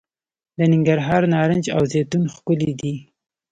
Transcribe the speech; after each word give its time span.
د 0.57 0.59
ننګرهار 0.71 1.23
نارنج 1.33 1.65
او 1.75 1.81
زیتون 1.91 2.23
ښکلي 2.35 2.73
دي. 2.81 2.93